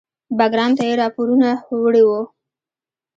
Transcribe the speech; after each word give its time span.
بګرام 0.37 0.71
ته 0.77 0.83
یې 0.89 0.93
راپورونه 1.01 1.49
وړي 1.81 2.03
وو. 2.07 2.21